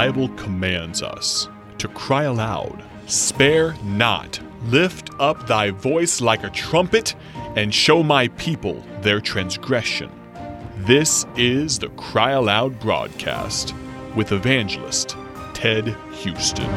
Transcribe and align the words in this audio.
Bible 0.00 0.30
commands 0.30 1.02
us 1.02 1.46
to 1.76 1.86
cry 1.88 2.22
aloud, 2.22 2.82
Spare 3.04 3.74
not, 3.84 4.40
lift 4.62 5.10
up 5.20 5.46
thy 5.46 5.72
voice 5.72 6.22
like 6.22 6.42
a 6.42 6.48
trumpet, 6.48 7.14
and 7.54 7.74
show 7.74 8.02
my 8.02 8.28
people 8.28 8.82
their 9.02 9.20
transgression. 9.20 10.10
This 10.86 11.26
is 11.36 11.78
the 11.78 11.90
Cry 11.90 12.30
Aloud 12.30 12.80
broadcast 12.80 13.74
with 14.16 14.32
evangelist 14.32 15.18
Ted 15.52 15.94
Houston. 16.12 16.70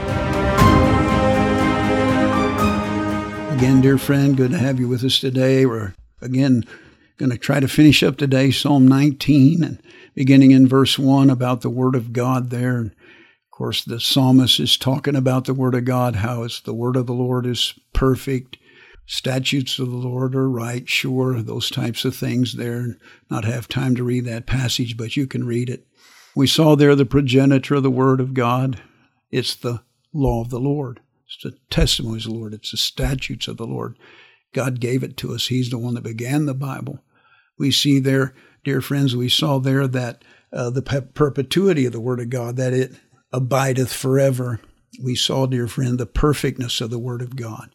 Again, 3.56 3.80
dear 3.80 3.98
friend, 3.98 4.36
good 4.36 4.52
to 4.52 4.58
have 4.58 4.82
you 4.82 4.90
with 4.90 5.02
us 5.06 5.18
today. 5.18 5.66
We're 5.66 5.94
again 6.20 6.66
going 7.16 7.32
to 7.32 7.38
try 7.38 7.62
to 7.62 7.70
finish 7.70 8.04
up 8.04 8.18
today 8.18 8.52
Psalm 8.52 8.86
19 8.86 9.64
and 9.64 9.82
beginning 10.14 10.52
in 10.52 10.68
verse 10.68 11.00
1 11.00 11.30
about 11.30 11.62
the 11.62 11.70
Word 11.70 11.96
of 11.96 12.12
God 12.12 12.50
there. 12.50 12.92
Course, 13.56 13.84
the 13.84 14.00
psalmist 14.00 14.60
is 14.60 14.78
talking 14.78 15.16
about 15.16 15.46
the 15.46 15.54
Word 15.54 15.76
of 15.76 15.86
God, 15.86 16.18
how 16.18 16.42
it's 16.42 16.60
the 16.60 16.74
Word 16.74 16.96
of 16.96 17.06
the 17.06 17.14
Lord 17.14 17.46
is 17.46 17.76
perfect, 17.94 18.58
statutes 19.06 19.78
of 19.78 19.92
the 19.92 19.96
Lord 19.96 20.34
are 20.34 20.50
right, 20.50 20.90
sure, 20.90 21.40
those 21.40 21.70
types 21.70 22.04
of 22.04 22.16
things 22.16 22.56
there. 22.56 22.98
Not 23.30 23.46
have 23.46 23.68
time 23.68 23.96
to 23.96 24.04
read 24.04 24.26
that 24.26 24.48
passage, 24.48 24.98
but 24.98 25.16
you 25.16 25.28
can 25.28 25.46
read 25.46 25.70
it. 25.70 25.86
We 26.36 26.48
saw 26.48 26.76
there 26.76 26.96
the 26.96 27.06
progenitor 27.06 27.76
of 27.76 27.84
the 27.84 27.92
Word 27.92 28.20
of 28.20 28.34
God. 28.34 28.82
It's 29.30 29.56
the 29.56 29.84
law 30.12 30.42
of 30.42 30.50
the 30.50 30.60
Lord. 30.60 31.00
It's 31.28 31.38
the 31.44 31.56
testimonies 31.70 32.26
of 32.26 32.34
the 32.34 32.40
Lord. 32.40 32.56
It's 32.56 32.72
the 32.72 32.78
statutes 32.78 33.48
of 33.48 33.58
the 33.58 33.68
Lord. 33.68 34.00
God 34.56 34.80
gave 34.80 35.04
it 35.04 35.16
to 35.18 35.32
us. 35.32 35.48
He's 35.48 35.70
the 35.70 35.78
one 35.78 35.94
that 35.94 36.04
began 36.04 36.48
the 36.48 36.56
Bible. 36.56 37.04
We 37.60 37.70
see 37.70 38.00
there, 38.00 38.34
dear 38.64 38.82
friends, 38.82 39.16
we 39.16 39.30
saw 39.30 39.60
there 39.60 39.88
that 39.88 40.24
uh, 40.52 40.72
the 40.72 40.82
perpetuity 40.82 41.86
of 41.86 41.92
the 41.92 42.00
Word 42.00 42.20
of 42.20 42.32
God, 42.32 42.56
that 42.56 42.74
it 42.74 42.94
abideth 43.34 43.92
forever. 43.92 44.60
We 45.04 45.16
saw, 45.16 45.48
dear 45.48 45.68
friend, 45.68 45.98
the 45.98 46.06
perfectness 46.06 46.80
of 46.80 46.92
the 46.92 47.00
Word 47.00 47.22
of 47.22 47.36
God. 47.36 47.74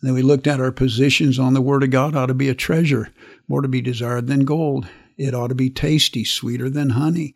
And 0.00 0.08
then 0.08 0.14
we 0.14 0.22
looked 0.22 0.46
at 0.46 0.60
our 0.60 0.72
positions 0.72 1.38
on 1.38 1.54
the 1.54 1.60
Word 1.60 1.82
of 1.84 1.90
God 1.90 2.16
ought 2.16 2.26
to 2.26 2.34
be 2.34 2.48
a 2.48 2.54
treasure, 2.54 3.10
more 3.48 3.62
to 3.62 3.68
be 3.68 3.80
desired 3.80 4.26
than 4.26 4.44
gold. 4.44 4.88
It 5.16 5.34
ought 5.34 5.48
to 5.48 5.54
be 5.54 5.70
tasty, 5.70 6.24
sweeter 6.24 6.68
than 6.68 6.90
honey. 6.90 7.34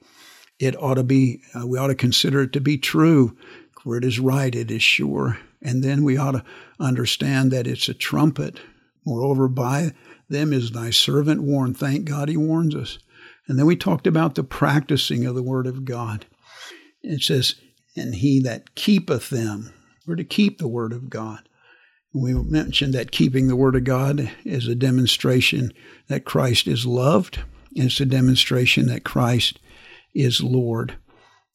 It 0.58 0.80
ought 0.82 0.94
to 0.94 1.04
be, 1.04 1.42
uh, 1.54 1.66
we 1.66 1.78
ought 1.78 1.88
to 1.88 1.94
consider 1.94 2.42
it 2.42 2.52
to 2.54 2.60
be 2.60 2.78
true. 2.78 3.36
Where 3.84 3.98
it 3.98 4.04
is 4.04 4.18
right, 4.18 4.54
it 4.54 4.70
is 4.70 4.82
sure. 4.82 5.38
And 5.60 5.84
then 5.84 6.04
we 6.04 6.16
ought 6.16 6.32
to 6.32 6.44
understand 6.80 7.50
that 7.50 7.66
it's 7.66 7.88
a 7.88 7.94
trumpet. 7.94 8.60
Moreover, 9.04 9.46
by 9.48 9.92
them 10.28 10.52
is 10.52 10.70
thy 10.70 10.90
servant 10.90 11.42
warned. 11.42 11.76
Thank 11.76 12.06
God 12.06 12.28
he 12.28 12.36
warns 12.36 12.74
us. 12.74 12.98
And 13.46 13.58
then 13.58 13.66
we 13.66 13.76
talked 13.76 14.06
about 14.06 14.34
the 14.34 14.44
practicing 14.44 15.26
of 15.26 15.34
the 15.34 15.42
word 15.42 15.66
of 15.66 15.84
God. 15.84 16.24
It 17.04 17.22
says, 17.22 17.54
and 17.96 18.16
he 18.16 18.40
that 18.40 18.74
keepeth 18.74 19.30
them. 19.30 19.72
We're 20.06 20.16
to 20.16 20.24
keep 20.24 20.58
the 20.58 20.68
word 20.68 20.92
of 20.92 21.08
God. 21.10 21.48
We 22.12 22.32
mentioned 22.32 22.94
that 22.94 23.10
keeping 23.10 23.48
the 23.48 23.56
word 23.56 23.74
of 23.74 23.84
God 23.84 24.30
is 24.44 24.68
a 24.68 24.74
demonstration 24.74 25.72
that 26.08 26.24
Christ 26.24 26.66
is 26.66 26.86
loved. 26.86 27.40
And 27.76 27.86
it's 27.86 28.00
a 28.00 28.06
demonstration 28.06 28.86
that 28.86 29.04
Christ 29.04 29.58
is 30.14 30.42
Lord. 30.42 30.96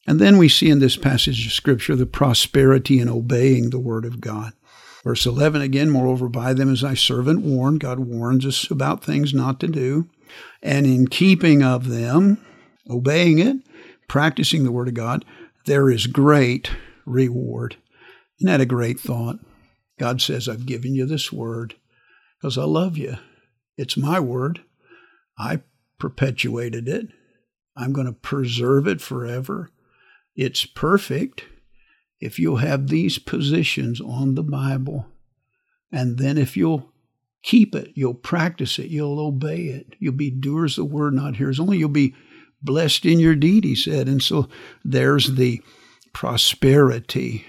And 0.05 0.19
then 0.19 0.37
we 0.37 0.49
see 0.49 0.69
in 0.69 0.79
this 0.79 0.97
passage 0.97 1.45
of 1.45 1.53
Scripture 1.53 1.95
the 1.95 2.05
prosperity 2.05 2.99
in 2.99 3.07
obeying 3.07 3.69
the 3.69 3.79
Word 3.79 4.05
of 4.05 4.19
God. 4.19 4.53
Verse 5.03 5.25
11 5.25 5.61
again, 5.61 5.89
moreover, 5.89 6.27
by 6.27 6.53
them 6.53 6.73
is 6.73 6.81
thy 6.81 6.93
servant 6.93 7.41
warned. 7.41 7.79
God 7.79 7.99
warns 7.99 8.45
us 8.45 8.69
about 8.69 9.03
things 9.03 9.33
not 9.33 9.59
to 9.61 9.67
do. 9.67 10.09
And 10.61 10.85
in 10.85 11.07
keeping 11.07 11.63
of 11.63 11.87
them, 11.87 12.45
obeying 12.89 13.39
it, 13.39 13.57
practicing 14.07 14.63
the 14.63 14.71
Word 14.71 14.89
of 14.89 14.93
God, 14.93 15.23
there 15.65 15.89
is 15.89 16.07
great 16.07 16.71
reward. 17.05 17.77
Isn't 18.39 18.51
that 18.51 18.61
a 18.61 18.65
great 18.65 18.99
thought? 18.99 19.39
God 19.99 20.21
says, 20.21 20.47
I've 20.47 20.65
given 20.65 20.95
you 20.95 21.05
this 21.05 21.31
Word 21.31 21.75
because 22.39 22.57
I 22.57 22.63
love 22.63 22.97
you. 22.97 23.17
It's 23.77 23.97
my 23.97 24.19
Word. 24.19 24.61
I 25.37 25.61
perpetuated 25.99 26.87
it. 26.87 27.07
I'm 27.75 27.93
going 27.93 28.07
to 28.07 28.13
preserve 28.13 28.87
it 28.87 29.01
forever. 29.01 29.69
It's 30.35 30.65
perfect 30.65 31.45
if 32.19 32.39
you'll 32.39 32.57
have 32.57 32.87
these 32.87 33.19
positions 33.19 34.01
on 34.01 34.35
the 34.35 34.43
Bible. 34.43 35.05
And 35.91 36.17
then 36.17 36.37
if 36.37 36.55
you'll 36.55 36.91
keep 37.41 37.73
it, 37.75 37.91
you'll 37.95 38.13
practice 38.13 38.79
it, 38.79 38.89
you'll 38.89 39.19
obey 39.19 39.67
it, 39.67 39.95
you'll 39.99 40.13
be 40.13 40.29
doers 40.29 40.77
of 40.77 40.89
the 40.89 40.93
word, 40.95 41.13
not 41.13 41.37
hearers 41.37 41.59
only. 41.59 41.77
You'll 41.77 41.89
be 41.89 42.15
blessed 42.61 43.05
in 43.05 43.19
your 43.19 43.35
deed, 43.35 43.63
he 43.63 43.75
said. 43.75 44.07
And 44.07 44.21
so 44.21 44.47
there's 44.83 45.35
the 45.35 45.61
prosperity. 46.13 47.45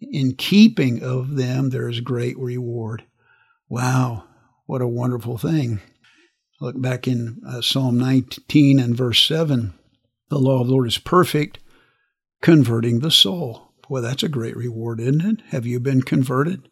In 0.00 0.34
keeping 0.34 1.02
of 1.02 1.36
them, 1.36 1.70
there 1.70 1.88
is 1.88 2.00
great 2.00 2.38
reward. 2.38 3.04
Wow, 3.68 4.24
what 4.66 4.82
a 4.82 4.88
wonderful 4.88 5.38
thing. 5.38 5.80
Look 6.60 6.80
back 6.80 7.08
in 7.08 7.40
uh, 7.46 7.60
Psalm 7.60 7.98
19 7.98 8.78
and 8.78 8.96
verse 8.96 9.26
7. 9.26 9.74
The 10.30 10.38
law 10.38 10.60
of 10.60 10.68
the 10.68 10.72
Lord 10.72 10.88
is 10.88 10.98
perfect, 10.98 11.58
converting 12.40 13.00
the 13.00 13.10
soul. 13.10 13.72
Boy, 13.88 14.00
that's 14.00 14.22
a 14.22 14.28
great 14.28 14.56
reward, 14.56 15.00
isn't 15.00 15.20
it? 15.20 15.40
Have 15.50 15.66
you 15.66 15.80
been 15.80 16.02
converted? 16.02 16.68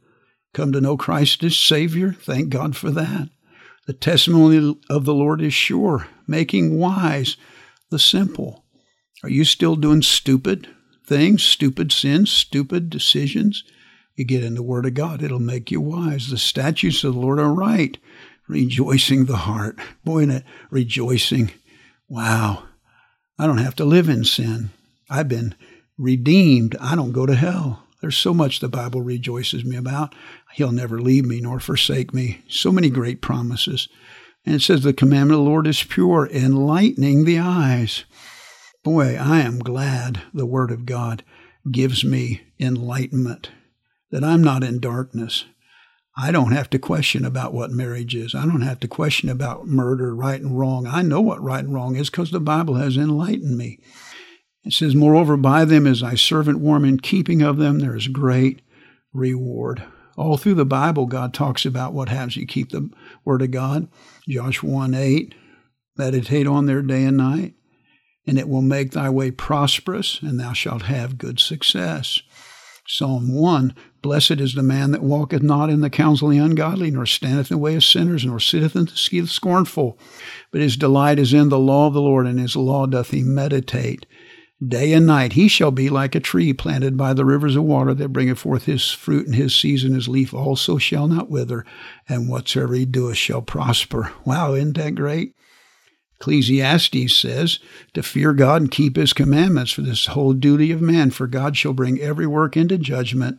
Come 0.54 0.72
to 0.72 0.80
know 0.80 0.96
Christ 0.96 1.44
as 1.44 1.56
Savior? 1.56 2.12
Thank 2.12 2.50
God 2.50 2.76
for 2.76 2.90
that. 2.90 3.28
The 3.86 3.92
testimony 3.92 4.76
of 4.88 5.04
the 5.04 5.14
Lord 5.14 5.42
is 5.42 5.52
sure, 5.52 6.06
making 6.26 6.78
wise 6.78 7.36
the 7.90 7.98
simple. 7.98 8.64
Are 9.22 9.28
you 9.28 9.44
still 9.44 9.76
doing 9.76 10.02
stupid 10.02 10.68
things, 11.06 11.42
stupid 11.42 11.92
sins, 11.92 12.30
stupid 12.30 12.88
decisions? 12.88 13.64
You 14.16 14.24
get 14.24 14.44
in 14.44 14.54
the 14.54 14.62
Word 14.62 14.86
of 14.86 14.94
God, 14.94 15.22
it'll 15.22 15.38
make 15.38 15.70
you 15.70 15.80
wise. 15.80 16.30
The 16.30 16.38
statutes 16.38 17.04
of 17.04 17.14
the 17.14 17.20
Lord 17.20 17.38
are 17.38 17.52
right, 17.52 17.96
rejoicing 18.48 19.24
the 19.24 19.36
heart. 19.36 19.78
Boy, 20.04 20.20
in 20.20 20.30
it, 20.30 20.44
rejoicing. 20.70 21.50
Wow. 22.08 22.64
I 23.38 23.46
don't 23.46 23.58
have 23.58 23.76
to 23.76 23.84
live 23.84 24.08
in 24.08 24.24
sin. 24.24 24.70
I've 25.08 25.28
been 25.28 25.54
redeemed. 25.96 26.76
I 26.80 26.94
don't 26.94 27.12
go 27.12 27.26
to 27.26 27.34
hell. 27.34 27.84
There's 28.00 28.16
so 28.16 28.32
much 28.32 28.60
the 28.60 28.68
Bible 28.68 29.02
rejoices 29.02 29.64
me 29.64 29.76
about. 29.76 30.14
He'll 30.54 30.72
never 30.72 31.00
leave 31.00 31.26
me 31.26 31.40
nor 31.40 31.60
forsake 31.60 32.14
me. 32.14 32.42
So 32.48 32.72
many 32.72 32.88
great 32.88 33.20
promises. 33.20 33.88
And 34.44 34.54
it 34.54 34.62
says, 34.62 34.82
The 34.82 34.92
commandment 34.92 35.38
of 35.38 35.44
the 35.44 35.50
Lord 35.50 35.66
is 35.66 35.82
pure, 35.82 36.28
enlightening 36.32 37.24
the 37.24 37.38
eyes. 37.38 38.04
Boy, 38.82 39.16
I 39.16 39.40
am 39.40 39.58
glad 39.58 40.22
the 40.32 40.46
Word 40.46 40.70
of 40.70 40.86
God 40.86 41.22
gives 41.70 42.04
me 42.04 42.42
enlightenment, 42.58 43.50
that 44.10 44.24
I'm 44.24 44.42
not 44.42 44.64
in 44.64 44.80
darkness. 44.80 45.44
I 46.16 46.32
don't 46.32 46.52
have 46.52 46.68
to 46.70 46.78
question 46.78 47.24
about 47.24 47.54
what 47.54 47.70
marriage 47.70 48.14
is. 48.14 48.34
I 48.34 48.44
don't 48.44 48.62
have 48.62 48.80
to 48.80 48.88
question 48.88 49.28
about 49.28 49.66
murder, 49.66 50.14
right 50.14 50.40
and 50.40 50.58
wrong. 50.58 50.86
I 50.86 51.02
know 51.02 51.20
what 51.20 51.42
right 51.42 51.64
and 51.64 51.72
wrong 51.72 51.96
is 51.96 52.10
because 52.10 52.30
the 52.30 52.40
Bible 52.40 52.74
has 52.74 52.96
enlightened 52.96 53.56
me. 53.56 53.78
It 54.64 54.72
says, 54.72 54.94
Moreover, 54.94 55.36
by 55.36 55.64
them 55.64 55.86
is 55.86 56.00
thy 56.00 56.14
servant 56.14 56.58
warm, 56.58 56.84
in 56.84 57.00
keeping 57.00 57.42
of 57.42 57.56
them 57.58 57.78
there 57.78 57.96
is 57.96 58.08
great 58.08 58.60
reward. 59.12 59.82
All 60.16 60.36
through 60.36 60.54
the 60.54 60.64
Bible, 60.64 61.06
God 61.06 61.32
talks 61.32 61.64
about 61.64 61.92
what 61.92 62.08
happens. 62.08 62.36
You 62.36 62.46
keep 62.46 62.70
the 62.70 62.90
word 63.24 63.42
of 63.42 63.50
God. 63.50 63.88
Joshua 64.28 64.70
1 64.70 64.94
8, 64.94 65.34
meditate 65.96 66.46
on 66.46 66.66
there 66.66 66.82
day 66.82 67.04
and 67.04 67.16
night, 67.16 67.54
and 68.26 68.38
it 68.38 68.48
will 68.48 68.62
make 68.62 68.92
thy 68.92 69.10
way 69.10 69.30
prosperous, 69.30 70.20
and 70.22 70.38
thou 70.38 70.52
shalt 70.52 70.82
have 70.82 71.18
good 71.18 71.40
success. 71.40 72.22
Psalm 72.86 73.32
1 73.32 73.74
Blessed 74.02 74.40
is 74.40 74.54
the 74.54 74.62
man 74.62 74.92
that 74.92 75.02
walketh 75.02 75.42
not 75.42 75.68
in 75.68 75.80
the 75.80 75.90
counsel 75.90 76.28
of 76.28 76.32
the 76.32 76.38
ungodly, 76.38 76.90
nor 76.90 77.04
standeth 77.04 77.50
in 77.50 77.56
the 77.56 77.62
way 77.62 77.74
of 77.74 77.84
sinners, 77.84 78.24
nor 78.24 78.40
sitteth 78.40 78.74
in 78.74 78.86
the 78.86 78.96
seat 78.96 79.18
of 79.18 79.26
the 79.26 79.30
scornful. 79.30 79.98
But 80.50 80.62
his 80.62 80.76
delight 80.76 81.18
is 81.18 81.34
in 81.34 81.50
the 81.50 81.58
law 81.58 81.86
of 81.86 81.94
the 81.94 82.00
Lord, 82.00 82.26
and 82.26 82.40
his 82.40 82.56
law 82.56 82.86
doth 82.86 83.10
he 83.10 83.22
meditate 83.22 84.06
Day 84.66 84.92
and 84.92 85.06
night 85.06 85.32
he 85.32 85.48
shall 85.48 85.70
be 85.70 85.88
like 85.88 86.14
a 86.14 86.20
tree 86.20 86.52
planted 86.52 86.94
by 86.96 87.14
the 87.14 87.24
rivers 87.24 87.56
of 87.56 87.64
water 87.64 87.94
that 87.94 88.10
bringeth 88.10 88.40
forth 88.40 88.64
his 88.66 88.90
fruit 88.90 89.26
in 89.26 89.32
his 89.32 89.56
season. 89.56 89.94
His 89.94 90.06
leaf 90.06 90.34
also 90.34 90.76
shall 90.76 91.08
not 91.08 91.30
wither, 91.30 91.64
and 92.06 92.28
whatsoever 92.28 92.74
he 92.74 92.84
doeth 92.84 93.16
shall 93.16 93.40
prosper. 93.40 94.12
Wow, 94.26 94.52
isn't 94.52 94.76
that 94.76 94.96
great? 94.96 95.34
Ecclesiastes 96.16 97.16
says 97.16 97.58
to 97.94 98.02
fear 98.02 98.34
God 98.34 98.60
and 98.60 98.70
keep 98.70 98.96
his 98.96 99.14
commandments, 99.14 99.72
for 99.72 99.80
this 99.80 100.06
whole 100.06 100.34
duty 100.34 100.70
of 100.72 100.82
man. 100.82 101.10
For 101.10 101.26
God 101.26 101.56
shall 101.56 101.72
bring 101.72 101.98
every 101.98 102.26
work 102.26 102.54
into 102.54 102.76
judgment, 102.76 103.38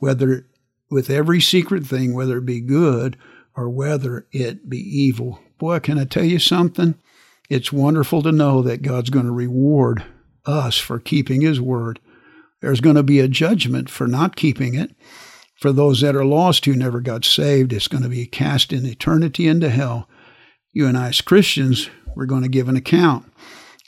whether 0.00 0.48
with 0.90 1.08
every 1.10 1.40
secret 1.40 1.86
thing, 1.86 2.12
whether 2.12 2.38
it 2.38 2.46
be 2.46 2.60
good 2.60 3.16
or 3.56 3.70
whether 3.70 4.26
it 4.32 4.68
be 4.68 4.78
evil. 4.78 5.38
Boy, 5.58 5.78
can 5.78 5.96
I 5.96 6.04
tell 6.04 6.24
you 6.24 6.40
something? 6.40 6.96
It's 7.48 7.72
wonderful 7.72 8.22
to 8.22 8.32
know 8.32 8.62
that 8.62 8.82
God's 8.82 9.10
going 9.10 9.26
to 9.26 9.32
reward 9.32 10.04
us 10.46 10.78
for 10.78 10.98
keeping 10.98 11.40
his 11.40 11.60
word. 11.60 12.00
There's 12.60 12.80
going 12.80 12.96
to 12.96 13.02
be 13.02 13.20
a 13.20 13.28
judgment 13.28 13.90
for 13.90 14.06
not 14.06 14.36
keeping 14.36 14.74
it. 14.74 14.94
For 15.54 15.72
those 15.72 16.00
that 16.02 16.16
are 16.16 16.24
lost 16.24 16.64
who 16.64 16.74
never 16.74 17.00
got 17.00 17.24
saved, 17.24 17.72
it's 17.72 17.88
going 17.88 18.02
to 18.02 18.08
be 18.08 18.26
cast 18.26 18.72
in 18.72 18.84
eternity 18.84 19.48
into 19.48 19.70
hell. 19.70 20.08
You 20.72 20.86
and 20.86 20.96
I, 20.96 21.08
as 21.08 21.20
Christians, 21.20 21.88
we're 22.14 22.26
going 22.26 22.42
to 22.42 22.48
give 22.48 22.68
an 22.68 22.76
account. 22.76 23.32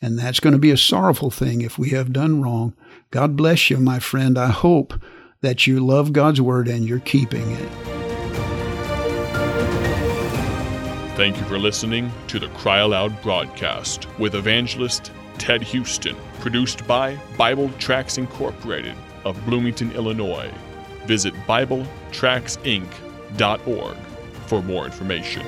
And 0.00 0.18
that's 0.18 0.40
going 0.40 0.52
to 0.52 0.58
be 0.58 0.70
a 0.70 0.76
sorrowful 0.76 1.30
thing 1.30 1.60
if 1.60 1.78
we 1.78 1.90
have 1.90 2.12
done 2.12 2.40
wrong. 2.40 2.74
God 3.10 3.36
bless 3.36 3.68
you, 3.68 3.78
my 3.78 3.98
friend. 3.98 4.38
I 4.38 4.48
hope 4.48 4.94
that 5.40 5.66
you 5.66 5.84
love 5.84 6.12
God's 6.12 6.40
Word 6.40 6.68
and 6.68 6.88
you're 6.88 7.00
keeping 7.00 7.50
it. 7.50 7.68
Thank 11.16 11.36
you 11.36 11.44
for 11.46 11.58
listening 11.58 12.12
to 12.28 12.38
the 12.38 12.48
Cry 12.50 12.78
Aloud 12.78 13.20
broadcast 13.22 14.06
with 14.18 14.36
evangelist 14.36 15.10
Ted 15.38 15.62
Houston, 15.62 16.16
produced 16.40 16.86
by 16.86 17.16
Bible 17.36 17.70
Tracts 17.78 18.18
Incorporated 18.18 18.94
of 19.24 19.42
Bloomington, 19.46 19.92
Illinois. 19.92 20.52
Visit 21.06 21.32
BibleTractsInc.org 21.46 23.96
for 24.46 24.62
more 24.62 24.84
information. 24.86 25.44